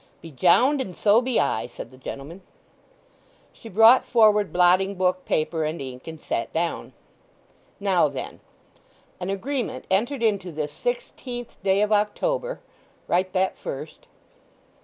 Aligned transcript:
"Be 0.19 0.31
jowned, 0.31 0.81
and 0.81 0.97
so 0.97 1.21
be 1.21 1.39
I," 1.39 1.67
said 1.67 1.91
the 1.91 1.97
gentleman. 1.99 2.41
She 3.53 3.69
brought 3.69 4.03
forward 4.03 4.51
blotting 4.51 4.95
book, 4.95 5.25
paper, 5.25 5.63
and 5.63 5.79
ink, 5.79 6.07
and 6.07 6.19
sat 6.19 6.51
down. 6.51 6.93
"Now 7.79 8.07
then—'An 8.07 9.29
agreement 9.29 9.85
entered 9.91 10.23
into 10.23 10.51
this 10.51 10.73
sixteenth 10.73 11.61
day 11.61 11.83
of 11.83 11.91
October'—write 11.91 13.31
that 13.33 13.59
first." 13.59 14.07